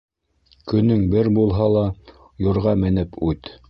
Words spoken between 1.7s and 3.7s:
ла, юрға менеп үт.